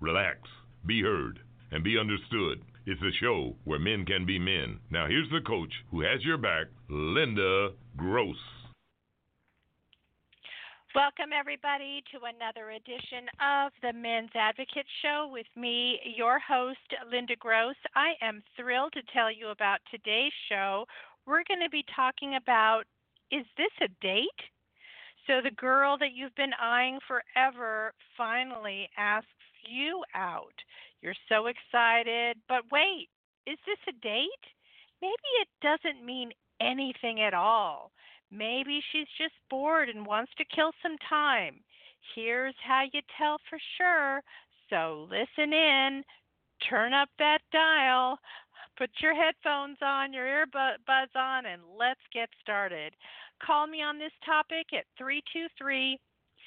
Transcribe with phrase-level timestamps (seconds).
[0.00, 0.38] Relax,
[0.86, 1.40] be heard,
[1.72, 2.62] and be understood.
[2.86, 4.78] It's a show where men can be men.
[4.90, 8.36] Now, here's the coach who has your back, Linda Gross.
[10.94, 16.78] Welcome, everybody, to another edition of the Men's Advocate Show with me, your host,
[17.10, 17.76] Linda Gross.
[17.96, 20.86] I am thrilled to tell you about today's show.
[21.26, 22.84] We're going to be talking about
[23.30, 24.28] is this a date?
[25.26, 29.28] So, the girl that you've been eyeing forever finally asks
[29.66, 30.54] you out.
[31.00, 33.08] You're so excited, but wait,
[33.46, 34.46] is this a date?
[35.00, 37.92] Maybe it doesn't mean anything at all.
[38.30, 41.60] Maybe she's just bored and wants to kill some time.
[42.14, 44.22] Here's how you tell for sure.
[44.68, 46.02] So listen in,
[46.68, 48.18] turn up that dial,
[48.76, 52.94] put your headphones on, your earbuds on, and let's get started.
[53.44, 55.98] Call me on this topic at 323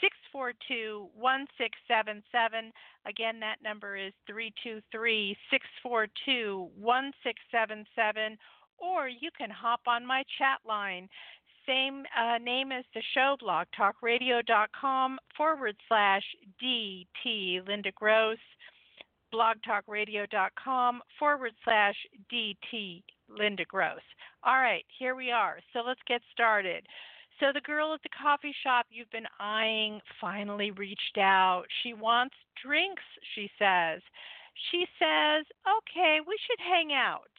[0.00, 2.72] 642 1677.
[3.06, 8.38] Again, that number is 323 642 1677.
[8.78, 11.08] Or you can hop on my chat line.
[11.66, 16.22] Same uh, name as the show, blog, blogtalkradio.com forward slash
[16.62, 18.38] DT Linda Gross,
[19.34, 21.94] blogtalkradio.com forward slash
[22.32, 24.00] DT Linda Gross.
[24.44, 25.58] All right, here we are.
[25.74, 26.86] So let's get started.
[27.40, 31.64] So the girl at the coffee shop you've been eyeing finally reached out.
[31.82, 33.02] She wants drinks,
[33.34, 34.00] she says.
[34.70, 37.30] She says, okay, we should hang out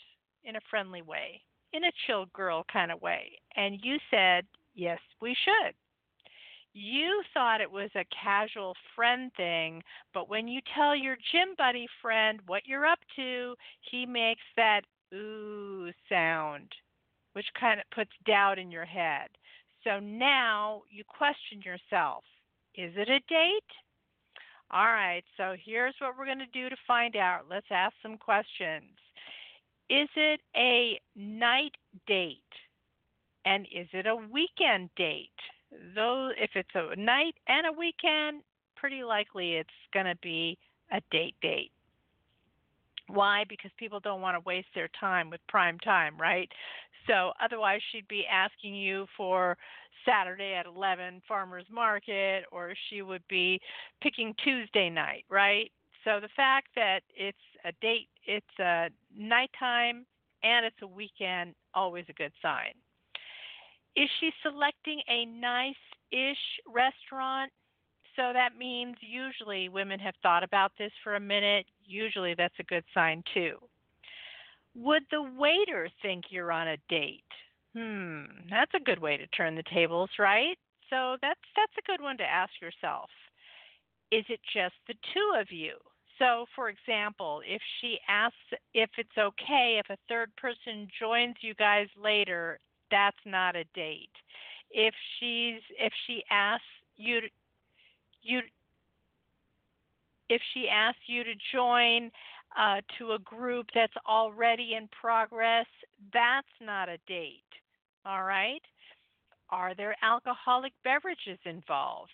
[0.45, 1.41] in a friendly way,
[1.73, 3.31] in a chill girl kind of way.
[3.57, 5.73] And you said, yes, we should.
[6.73, 9.81] You thought it was a casual friend thing,
[10.13, 14.81] but when you tell your gym buddy friend what you're up to, he makes that
[15.13, 16.71] ooh sound,
[17.33, 19.27] which kind of puts doubt in your head.
[19.83, 22.23] So now you question yourself
[22.75, 23.71] is it a date?
[24.71, 27.45] All right, so here's what we're going to do to find out.
[27.49, 28.93] Let's ask some questions.
[29.89, 31.73] Is it a night
[32.05, 32.37] date?
[33.45, 35.29] And is it a weekend date?
[35.95, 38.43] Though if it's a night and a weekend,
[38.75, 40.57] pretty likely it's going to be
[40.91, 41.71] a date date.
[43.09, 43.43] Why?
[43.49, 46.49] Because people don't want to waste their time with prime time, right?
[47.07, 49.57] So otherwise, she'd be asking you for
[50.05, 53.59] Saturday at 11 farmers market, or she would be
[54.01, 55.71] picking Tuesday night, right?
[56.03, 60.05] So the fact that it's a date, it's a nighttime,
[60.43, 62.73] and it's a weekend, always a good sign.
[63.95, 65.75] Is she selecting a nice
[66.11, 66.37] ish
[66.67, 67.51] restaurant?
[68.19, 71.65] So that means usually women have thought about this for a minute.
[71.85, 73.55] Usually that's a good sign too.
[74.75, 77.23] Would the waiter think you're on a date?
[77.73, 80.57] Hmm, that's a good way to turn the tables, right?
[80.89, 83.09] So that's that's a good one to ask yourself.
[84.11, 85.77] Is it just the two of you?
[86.17, 88.35] So, for example, if she asks
[88.73, 92.59] if it's okay if a third person joins you guys later,
[92.91, 94.11] that's not a date.
[94.71, 96.65] If she's if she asks
[96.97, 97.21] you
[98.21, 98.41] you
[100.29, 102.11] if she asks you to join
[102.57, 105.65] uh, to a group that's already in progress,
[106.13, 107.43] that's not a date.
[108.05, 108.61] All right?
[109.49, 112.11] Are there alcoholic beverages involved?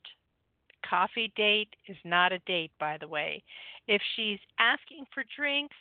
[0.89, 3.43] Coffee date is not a date, by the way.
[3.87, 5.75] If she's asking for drinks,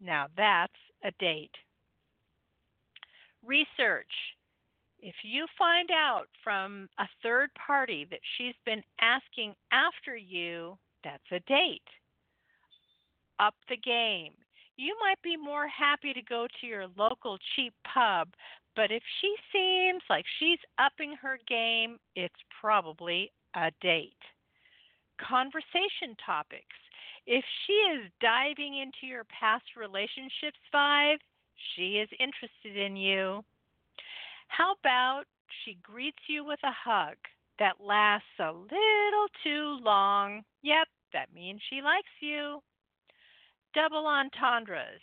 [0.00, 0.72] now that's
[1.04, 1.54] a date.
[3.44, 4.06] Research.
[5.02, 11.24] If you find out from a third party that she's been asking after you, that's
[11.32, 11.82] a date
[13.40, 14.32] up the game.
[14.76, 18.28] You might be more happy to go to your local cheap pub,
[18.76, 24.12] but if she seems like she's upping her game, it's probably a date.
[25.18, 26.76] Conversation topics.
[27.26, 31.18] If she is diving into your past relationships vibe,
[31.74, 33.44] she is interested in you.
[34.50, 35.24] How about
[35.64, 37.16] she greets you with a hug
[37.58, 40.42] that lasts a little too long?
[40.62, 42.60] Yep, that means she likes you
[43.74, 45.00] double entendres,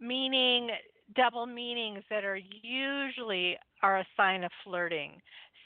[0.00, 0.70] meaning
[1.14, 5.20] double meanings that are usually are a sign of flirting.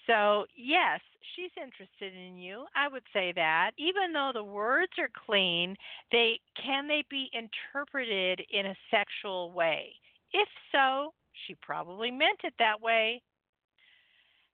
[0.06, 1.00] So, yes,
[1.35, 2.67] she's interested in you.
[2.75, 3.70] I would say that.
[3.79, 5.76] Even though the words are clean,
[6.11, 9.93] they can they be interpreted in a sexual way?
[10.32, 11.12] If so,
[11.47, 13.23] she probably meant it that way.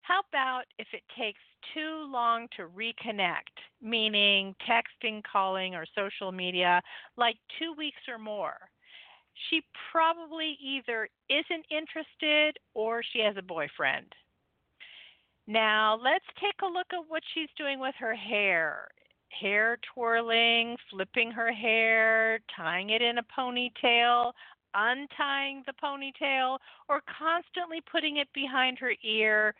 [0.02, 1.40] How about if it takes
[1.74, 6.82] too long to reconnect, meaning texting, calling, or social media,
[7.16, 8.56] like two weeks or more?
[9.48, 14.12] She probably either isn't interested or she has a boyfriend.
[15.46, 18.88] Now, let's take a look at what she's doing with her hair.
[19.40, 24.32] Hair twirling, flipping her hair, tying it in a ponytail,
[24.74, 26.58] untying the ponytail,
[26.88, 29.54] or constantly putting it behind her ear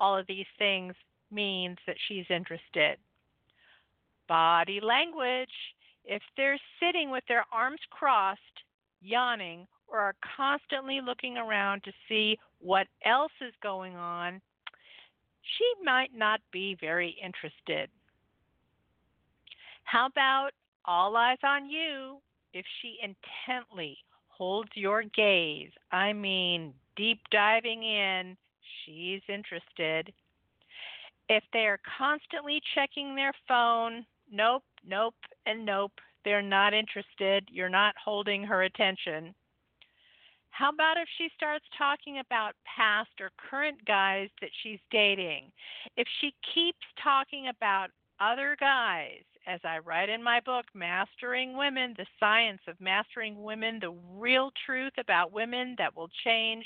[0.00, 0.94] all of these things
[1.30, 2.98] means that she's interested.
[4.28, 5.48] Body language.
[6.04, 8.40] If they're sitting with their arms crossed,
[9.00, 14.40] yawning, or are constantly looking around to see what else is going on,
[15.42, 17.90] she might not be very interested.
[19.84, 20.50] How about
[20.84, 22.18] all eyes on you
[22.52, 23.98] if she intently
[24.36, 25.70] holds your gaze?
[25.92, 28.36] I mean, deep diving in
[28.84, 30.12] she's interested.
[31.28, 35.92] If they're constantly checking their phone, nope, nope, and nope,
[36.24, 37.48] they're not interested.
[37.50, 39.34] You're not holding her attention.
[40.50, 45.52] How about if she starts talking about past or current guys that she's dating?
[45.96, 47.90] If she keeps talking about
[48.20, 53.78] other guys, as I write in my book, Mastering Women, the science of mastering women,
[53.80, 56.64] the real truth about women that will change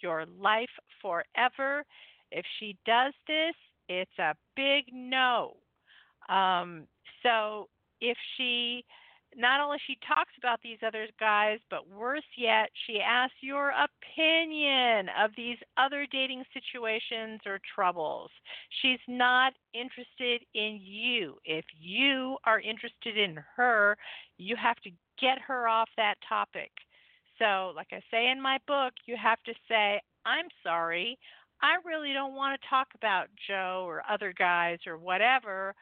[0.00, 0.68] your life
[1.00, 1.84] forever.
[2.30, 3.54] If she does this,
[3.88, 5.56] it's a big no.
[6.28, 6.86] Um,
[7.22, 7.68] so
[8.00, 8.84] if she
[9.36, 15.08] not only she talks about these other guys, but worse yet, she asks your opinion
[15.18, 18.30] of these other dating situations or troubles.
[18.82, 21.36] She's not interested in you.
[21.44, 23.96] If you are interested in her,
[24.38, 24.90] you have to
[25.20, 26.70] get her off that topic.
[27.38, 31.18] So, like I say in my book, you have to say, I'm sorry.
[31.62, 35.74] I really don't want to talk about Joe or other guys or whatever.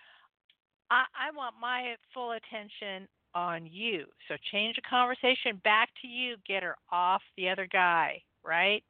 [0.90, 4.06] I, I want my full attention on you.
[4.28, 8.82] So change the conversation back to you, get her off the other guy, right?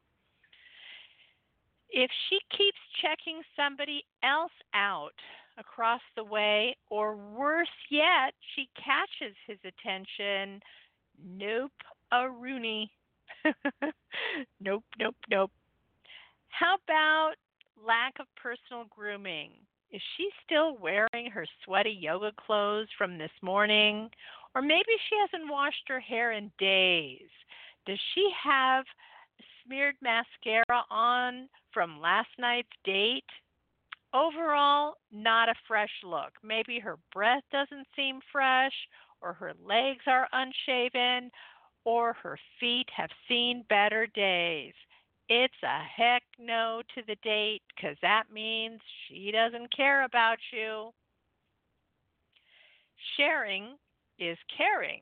[1.91, 5.15] If she keeps checking somebody else out
[5.59, 10.61] across the way, or worse yet, she catches his attention,
[11.25, 11.73] nope,
[12.13, 12.91] a Rooney.
[14.61, 15.51] nope, nope, nope.
[16.49, 17.35] How about
[17.87, 19.51] lack of personal grooming?
[19.97, 24.11] Is she still wearing her sweaty yoga clothes from this morning?
[24.55, 27.31] Or maybe she hasn't washed her hair in days.
[27.87, 28.85] Does she have
[29.65, 33.25] smeared mascara on from last night's date?
[34.13, 36.33] Overall, not a fresh look.
[36.43, 38.75] Maybe her breath doesn't seem fresh,
[39.23, 41.31] or her legs are unshaven,
[41.87, 44.75] or her feet have seen better days.
[45.29, 50.91] It's a heck no to the date because that means she doesn't care about you.
[53.17, 53.77] Sharing
[54.19, 55.01] is caring.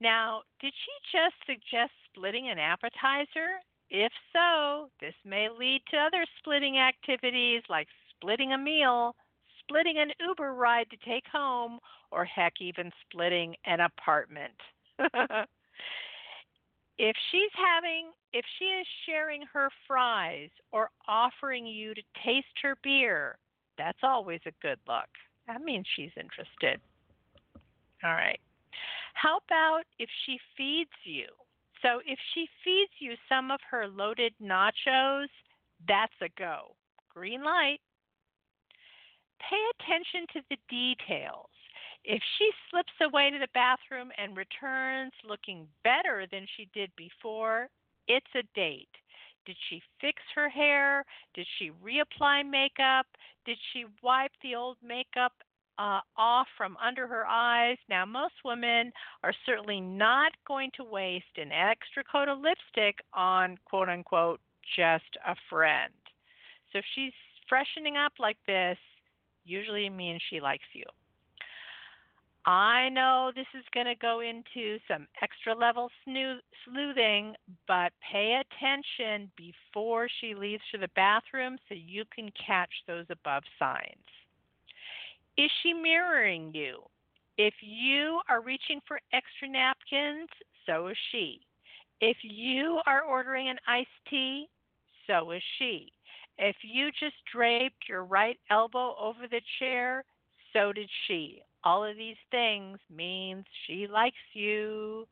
[0.00, 3.60] Now, did she just suggest splitting an appetizer?
[3.90, 9.16] If so, this may lead to other splitting activities like splitting a meal,
[9.60, 11.78] splitting an Uber ride to take home,
[12.10, 14.54] or heck, even splitting an apartment.
[16.98, 22.76] if she's having if she is sharing her fries or offering you to taste her
[22.82, 23.38] beer
[23.78, 25.08] that's always a good look.
[25.46, 26.80] That means she's interested.
[28.02, 28.40] All right.
[29.14, 31.26] How about if she feeds you?
[31.80, 35.28] So if she feeds you some of her loaded nachos
[35.86, 36.74] that's a go.
[37.14, 37.78] Green light.
[39.38, 41.50] Pay attention to the details
[42.04, 47.68] if she slips away to the bathroom and returns looking better than she did before,
[48.06, 48.88] it's a date.
[49.46, 51.04] Did she fix her hair?
[51.34, 53.06] Did she reapply makeup?
[53.46, 55.32] Did she wipe the old makeup
[55.78, 57.78] uh, off from under her eyes?
[57.88, 63.58] Now, most women are certainly not going to waste an extra coat of lipstick on
[63.64, 64.40] quote unquote
[64.76, 65.92] just a friend.
[66.72, 67.12] So if she's
[67.48, 68.76] freshening up like this,
[69.44, 70.84] usually means she likes you.
[72.48, 77.34] I know this is going to go into some extra level sleuthing,
[77.66, 83.42] but pay attention before she leaves for the bathroom so you can catch those above
[83.58, 84.08] signs.
[85.36, 86.78] Is she mirroring you?
[87.36, 90.30] If you are reaching for extra napkins,
[90.64, 91.40] so is she.
[92.00, 94.48] If you are ordering an iced tea,
[95.06, 95.92] so is she.
[96.38, 100.02] If you just draped your right elbow over the chair,
[100.52, 101.42] so did she.
[101.64, 105.06] All of these things means she likes you.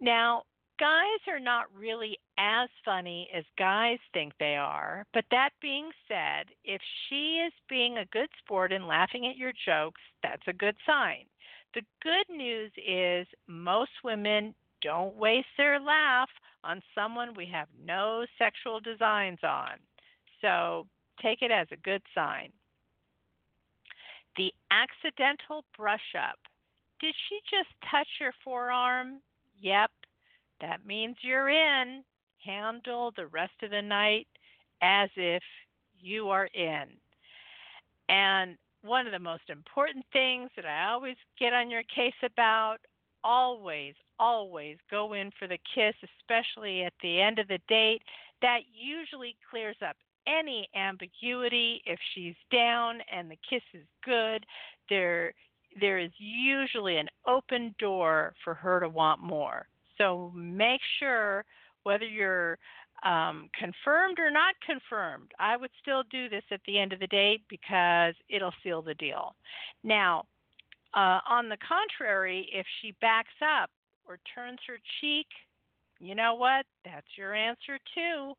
[0.00, 0.42] Now,
[0.78, 6.46] guys are not really as funny as guys think they are, but that being said,
[6.64, 10.76] if she is being a good sport and laughing at your jokes, that's a good
[10.86, 11.24] sign.
[11.74, 16.28] The good news is most women don't waste their laugh
[16.64, 19.78] on someone we have no sexual designs on.
[20.40, 20.86] So
[21.22, 22.50] take it as a good sign.
[24.36, 26.38] The accidental brush up.
[27.00, 29.20] Did she just touch your forearm?
[29.60, 29.90] Yep,
[30.60, 32.02] that means you're in.
[32.44, 34.28] Handle the rest of the night
[34.82, 35.42] as if
[35.98, 36.84] you are in.
[38.08, 42.78] And one of the most important things that I always get on your case about
[43.24, 48.02] always, always go in for the kiss, especially at the end of the date.
[48.42, 49.96] That usually clears up
[50.26, 51.82] any ambiguity.
[51.86, 54.44] If she's down and the kiss is good,
[54.88, 55.32] there
[55.78, 59.66] there is usually an open door for her to want more.
[59.98, 61.44] So make sure
[61.82, 62.58] whether you're
[63.04, 67.06] um, confirmed or not confirmed, I would still do this at the end of the
[67.06, 69.34] date because it'll seal the deal.
[69.84, 70.24] Now,
[70.94, 73.70] uh, on the contrary, if she backs up
[74.06, 75.26] or turns her cheek,
[76.00, 76.64] you know what?
[76.84, 78.32] That's your answer too.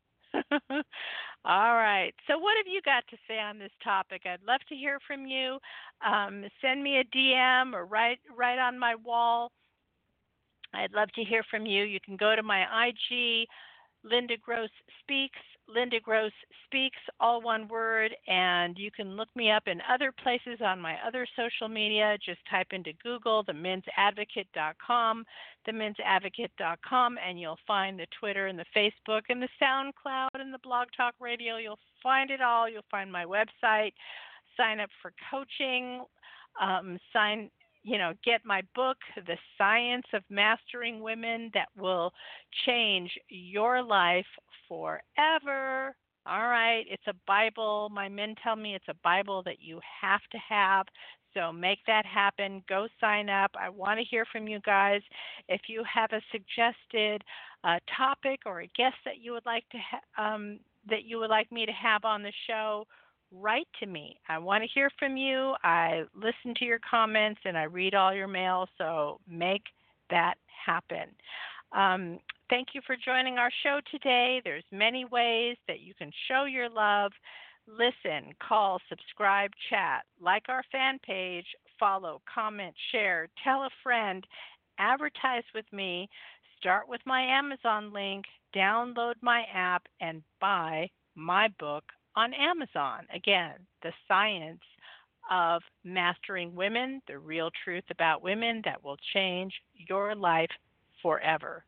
[1.48, 2.12] All right.
[2.26, 4.22] So, what have you got to say on this topic?
[4.26, 5.58] I'd love to hear from you.
[6.06, 9.50] Um, send me a DM or write write on my wall.
[10.74, 11.84] I'd love to hear from you.
[11.84, 13.48] You can go to my IG,
[14.04, 14.68] Linda Gross
[15.00, 15.38] Speaks,
[15.68, 16.32] Linda Gross
[16.64, 20.96] Speaks, all one word, and you can look me up in other places on my
[21.06, 22.16] other social media.
[22.24, 25.24] Just type into Google themensadvocate.com,
[25.68, 30.88] themensadvocate.com, and you'll find the Twitter and the Facebook and the SoundCloud and the Blog
[30.96, 31.58] Talk Radio.
[31.58, 32.68] You'll find it all.
[32.68, 33.92] You'll find my website.
[34.56, 36.04] Sign up for coaching.
[36.60, 37.50] Um, sign
[37.88, 42.12] you know, get my book, The Science of Mastering Women, that will
[42.66, 44.26] change your life
[44.68, 45.96] forever.
[46.26, 47.88] All right, it's a Bible.
[47.90, 50.84] My men tell me it's a Bible that you have to have.
[51.32, 52.62] So make that happen.
[52.68, 53.52] Go sign up.
[53.58, 55.00] I want to hear from you guys.
[55.48, 57.22] If you have a suggested
[57.64, 60.58] uh, topic or a guest that you would like to ha- um,
[60.90, 62.86] that you would like me to have on the show,
[63.32, 64.18] write to me.
[64.28, 65.54] I want to hear from you.
[65.62, 69.62] I listen to your comments and I read all your mail, so make
[70.10, 70.34] that
[70.66, 71.08] happen.
[71.72, 72.18] Um,
[72.48, 74.40] thank you for joining our show today.
[74.42, 77.12] There's many ways that you can show your love.
[77.66, 81.44] Listen, call, subscribe, chat, like our fan page,
[81.78, 84.26] follow, comment, share, tell a friend,
[84.78, 86.08] advertise with me,
[86.58, 88.24] start with my Amazon link,
[88.56, 91.84] download my app, and buy my book
[92.18, 93.06] on Amazon.
[93.14, 94.60] Again, the science
[95.30, 100.50] of mastering women, the real truth about women that will change your life
[101.00, 101.64] forever.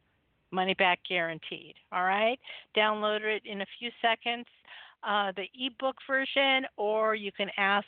[0.50, 1.74] Money back guaranteed.
[1.92, 2.38] All right?
[2.76, 4.46] Download it in a few seconds,
[5.04, 7.86] uh, the ebook version, or you can ask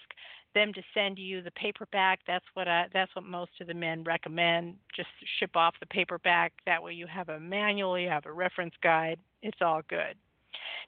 [0.54, 2.20] them to send you the paperback.
[2.28, 4.76] That's what I, that's what most of the men recommend.
[4.94, 5.08] Just
[5.40, 6.52] ship off the paperback.
[6.66, 9.18] That way you have a manual, you have a reference guide.
[9.42, 10.14] It's all good.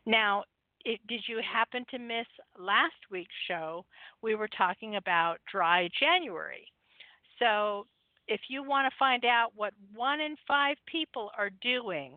[0.07, 0.45] Now,
[0.85, 2.27] did you happen to miss
[2.59, 3.85] last week's show?
[4.23, 6.67] We were talking about dry January.
[7.39, 7.87] So,
[8.27, 12.15] if you want to find out what one in five people are doing,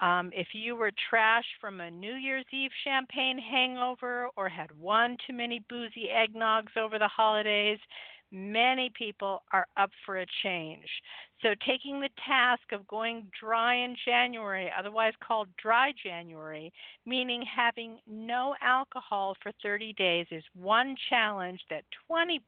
[0.00, 5.16] um, if you were trashed from a New Year's Eve champagne hangover or had one
[5.26, 7.78] too many boozy eggnogs over the holidays,
[8.30, 10.86] many people are up for a change.
[11.42, 16.72] So, taking the task of going dry in January, otherwise called dry January,
[17.06, 22.40] meaning having no alcohol for 30 days, is one challenge that 20%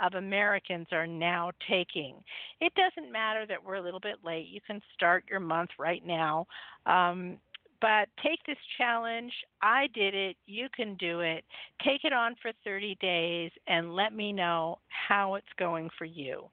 [0.00, 2.16] of Americans are now taking.
[2.60, 4.48] It doesn't matter that we're a little bit late.
[4.48, 6.46] You can start your month right now.
[6.86, 7.36] Um,
[7.80, 9.32] but take this challenge.
[9.62, 10.36] I did it.
[10.46, 11.44] You can do it.
[11.84, 16.44] Take it on for 30 days and let me know how it's going for you.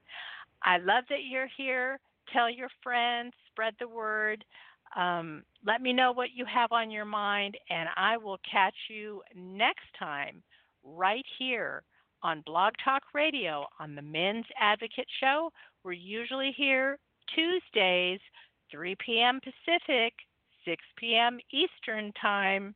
[0.62, 1.98] I love that you're here.
[2.32, 4.44] Tell your friends, spread the word.
[4.96, 9.22] Um, let me know what you have on your mind, and I will catch you
[9.34, 10.42] next time
[10.82, 11.82] right here
[12.22, 15.52] on Blog Talk Radio on the Men's Advocate Show.
[15.84, 16.98] We're usually here
[17.34, 18.20] Tuesdays,
[18.70, 19.40] 3 p.m.
[19.40, 20.14] Pacific,
[20.68, 21.38] 6 p.m.
[21.50, 22.74] Eastern Time,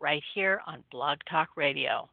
[0.00, 2.08] right here on Blog Talk Radio.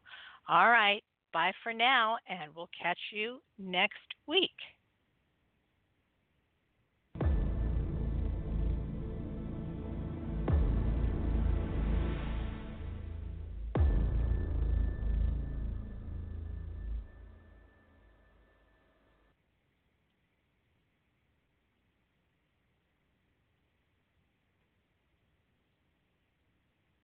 [0.49, 1.01] All right.
[1.31, 3.95] Bye for now, and we'll catch you next
[4.27, 4.51] week.